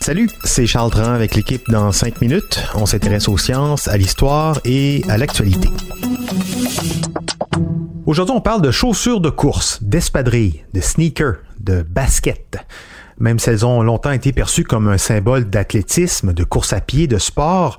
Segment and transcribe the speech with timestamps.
[0.00, 2.60] Salut, c'est Charles Dran avec l'équipe dans 5 minutes.
[2.74, 5.68] On s'intéresse aux sciences, à l'histoire et à l'actualité.
[8.04, 12.58] Aujourd'hui, on parle de chaussures de course, d'espadrilles, de sneakers, de basket.
[13.20, 17.06] Même si elles ont longtemps été perçues comme un symbole d'athlétisme, de course à pied,
[17.06, 17.78] de sport,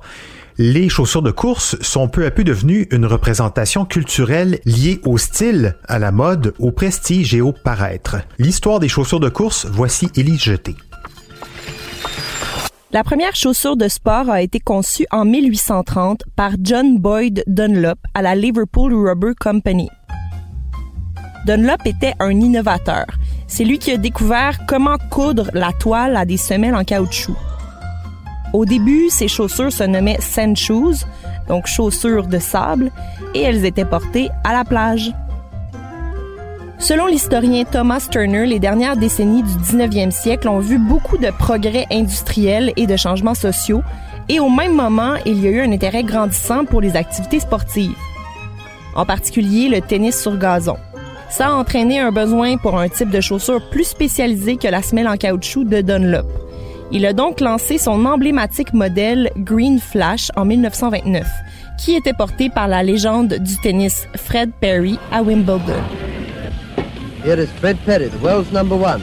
[0.58, 5.76] les chaussures de course sont peu à peu devenues une représentation culturelle liée au style,
[5.86, 8.16] à la mode, au prestige et au paraître.
[8.38, 10.76] L'histoire des chaussures de course, voici Élise Jeté.
[12.92, 18.20] La première chaussure de sport a été conçue en 1830 par John Boyd Dunlop à
[18.20, 19.88] la Liverpool Rubber Company.
[21.46, 23.06] Dunlop était un innovateur.
[23.48, 27.36] C'est lui qui a découvert comment coudre la toile à des semelles en caoutchouc.
[28.52, 31.06] Au début, ces chaussures se nommaient sand shoes,
[31.48, 32.90] donc chaussures de sable,
[33.34, 35.12] et elles étaient portées à la plage.
[36.78, 41.86] Selon l'historien Thomas Turner, les dernières décennies du 19e siècle ont vu beaucoup de progrès
[41.90, 43.82] industriels et de changements sociaux,
[44.28, 47.96] et au même moment, il y a eu un intérêt grandissant pour les activités sportives,
[48.94, 50.76] en particulier le tennis sur gazon.
[51.30, 55.08] Ça a entraîné un besoin pour un type de chaussure plus spécialisé que la semelle
[55.08, 56.26] en caoutchouc de Dunlop.
[56.94, 61.26] Il a donc lancé son emblématique modèle Green Flash en 1929,
[61.82, 65.80] qui était porté par la légende du tennis Fred Perry à Wimbledon.
[67.24, 69.00] Here is Fred Perry, the world's number one.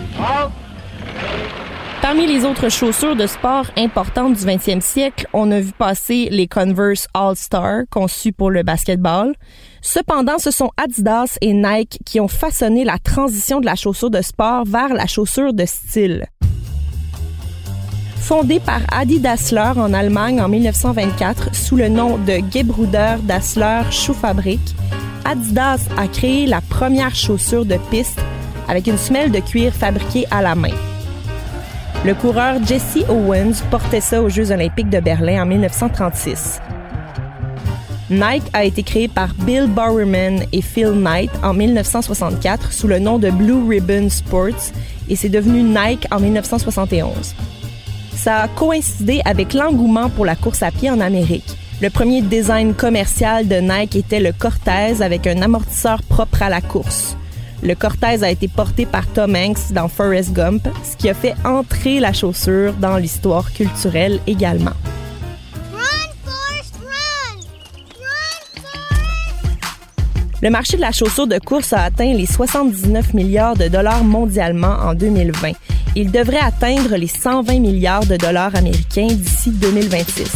[2.04, 6.48] Parmi les autres chaussures de sport importantes du 20e siècle, on a vu passer les
[6.48, 9.34] Converse All-Star, conçus pour le basketball.
[9.82, 14.22] Cependant, ce sont Adidas et Nike qui ont façonné la transition de la chaussure de
[14.22, 16.28] sport vers la chaussure de style.
[18.30, 24.60] Fondée par Adi Dassler en Allemagne en 1924 sous le nom de Gebruder Dassler Schuhfabrik,
[25.26, 28.22] Adidas a créé la première chaussure de piste
[28.68, 30.76] avec une semelle de cuir fabriquée à la main.
[32.06, 36.62] Le coureur Jesse Owens portait ça aux Jeux olympiques de Berlin en 1936.
[38.12, 43.18] Nike a été créé par Bill Bowerman et Phil Knight en 1964 sous le nom
[43.18, 44.70] de Blue Ribbon Sports
[45.10, 47.34] et c'est devenu Nike en 1971.
[48.22, 51.56] Ça a coïncidé avec l'engouement pour la course à pied en Amérique.
[51.82, 56.60] Le premier design commercial de Nike était le Cortez avec un amortisseur propre à la
[56.60, 57.16] course.
[57.64, 61.34] Le Cortez a été porté par Tom Hanks dans Forrest Gump, ce qui a fait
[61.46, 64.76] entrer la chaussure dans l'histoire culturelle également.
[70.42, 74.78] Le marché de la chaussure de course a atteint les 79 milliards de dollars mondialement
[74.84, 75.52] en 2020.
[75.98, 80.32] Il devrait atteindre les 120 milliards de dollars américains d'ici 2026.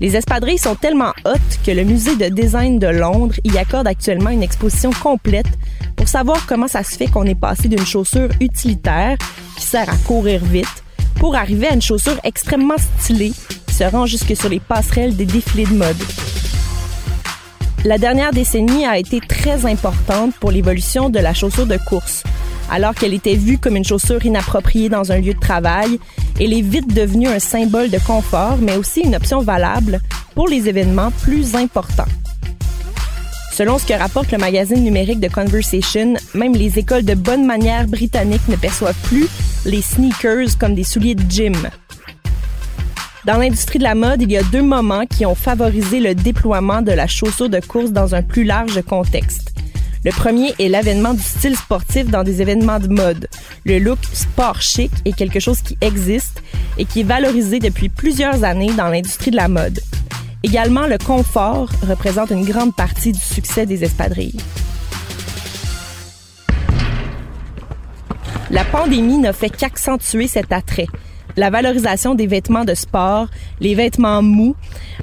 [0.00, 4.30] Les espadrilles sont tellement hautes que le musée de design de Londres y accorde actuellement
[4.30, 5.48] une exposition complète
[5.96, 9.16] pour savoir comment ça se fait qu'on est passé d'une chaussure utilitaire
[9.56, 10.84] qui sert à courir vite
[11.16, 13.32] pour arriver à une chaussure extrêmement stylée
[13.66, 15.96] qui se rend jusque sur les passerelles des défilés de mode.
[17.86, 22.22] La dernière décennie a été très importante pour l'évolution de la chaussure de course.
[22.70, 25.98] Alors qu'elle était vue comme une chaussure inappropriée dans un lieu de travail,
[26.40, 30.00] elle est vite devenue un symbole de confort, mais aussi une option valable
[30.34, 32.08] pour les événements plus importants.
[33.52, 37.86] Selon ce que rapporte le magazine numérique de Conversation, même les écoles de bonne manière
[37.86, 39.28] britanniques ne perçoivent plus
[39.66, 41.54] les sneakers comme des souliers de gym.
[43.24, 46.82] Dans l'industrie de la mode, il y a deux moments qui ont favorisé le déploiement
[46.82, 49.54] de la chaussure de course dans un plus large contexte.
[50.04, 53.28] Le premier est l'avènement du style sportif dans des événements de mode.
[53.64, 56.42] Le look sport chic est quelque chose qui existe
[56.76, 59.80] et qui est valorisé depuis plusieurs années dans l'industrie de la mode.
[60.42, 64.36] Également, le confort représente une grande partie du succès des espadrilles.
[68.50, 70.88] La pandémie n'a fait qu'accentuer cet attrait
[71.36, 73.28] la valorisation des vêtements de sport,
[73.60, 74.54] les vêtements mous,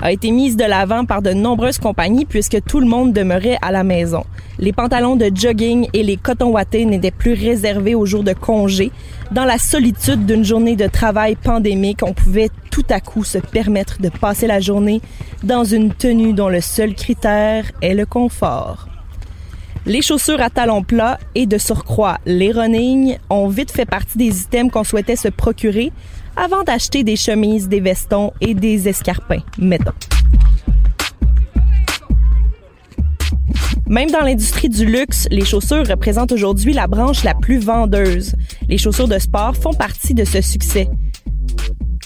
[0.01, 3.71] a été mise de l'avant par de nombreuses compagnies puisque tout le monde demeurait à
[3.71, 4.23] la maison.
[4.59, 8.91] Les pantalons de jogging et les cotons wattés n'étaient plus réservés aux jours de congé.
[9.31, 14.01] Dans la solitude d'une journée de travail pandémique, on pouvait tout à coup se permettre
[14.01, 15.01] de passer la journée
[15.43, 18.87] dans une tenue dont le seul critère est le confort.
[19.87, 24.41] Les chaussures à talons plats et de surcroît les running ont vite fait partie des
[24.41, 25.91] items qu'on souhaitait se procurer
[26.35, 29.91] avant d'acheter des chemises, des vestons et des escarpins, mettons.
[33.87, 38.35] Même dans l'industrie du luxe, les chaussures représentent aujourd'hui la branche la plus vendeuse.
[38.69, 40.87] Les chaussures de sport font partie de ce succès.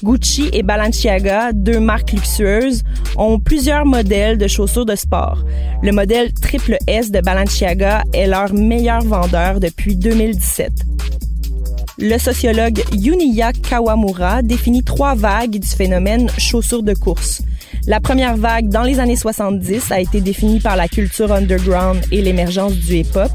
[0.03, 2.81] Gucci et Balenciaga, deux marques luxueuses,
[3.17, 5.43] ont plusieurs modèles de chaussures de sport.
[5.83, 10.71] Le modèle triple S de Balenciaga est leur meilleur vendeur depuis 2017.
[11.97, 17.41] Le sociologue Yuniya Kawamura définit trois vagues du phénomène chaussures de course.
[17.87, 22.21] La première vague dans les années 70 a été définie par la culture underground et
[22.21, 23.31] l'émergence du hip-hop.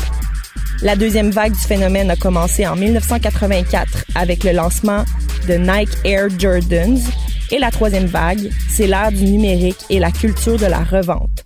[0.83, 5.05] La deuxième vague du phénomène a commencé en 1984 avec le lancement
[5.49, 7.01] de Nike Air Jordans.
[7.51, 11.45] Et la troisième vague, c'est l'ère du numérique et la culture de la revente.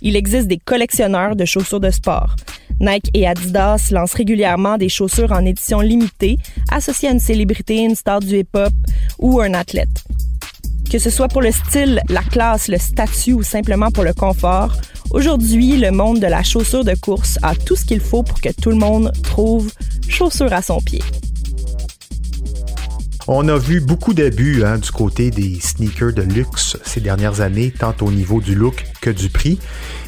[0.00, 2.34] Il existe des collectionneurs de chaussures de sport.
[2.80, 6.38] Nike et Adidas lancent régulièrement des chaussures en édition limitée
[6.70, 8.72] associées à une célébrité, une star du hip-hop
[9.18, 10.04] ou un athlète.
[10.90, 14.74] Que ce soit pour le style, la classe, le statut ou simplement pour le confort,
[15.10, 18.50] aujourd'hui, le monde de la chaussure de course a tout ce qu'il faut pour que
[18.52, 19.70] tout le monde trouve
[20.08, 21.02] chaussure à son pied.
[23.30, 27.70] On a vu beaucoup d'abus hein, du côté des sneakers de luxe ces dernières années,
[27.70, 29.58] tant au niveau du look que du prix.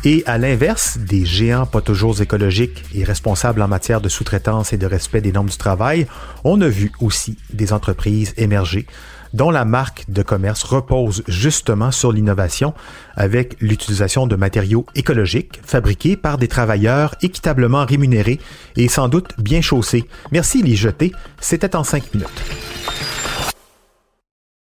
[0.05, 4.79] Et à l'inverse, des géants pas toujours écologiques et responsables en matière de sous-traitance et
[4.79, 6.07] de respect des normes du travail,
[6.45, 8.87] on a vu aussi des entreprises émerger
[9.33, 12.75] dont la marque de commerce repose justement sur l'innovation
[13.15, 18.41] avec l'utilisation de matériaux écologiques fabriqués par des travailleurs équitablement rémunérés
[18.77, 20.05] et sans doute bien chaussés.
[20.33, 22.29] Merci les jeter, c'était en cinq minutes.